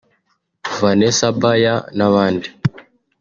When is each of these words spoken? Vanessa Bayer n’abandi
Vanessa 0.77 1.27
Bayer 1.41 1.79
n’abandi 1.97 2.47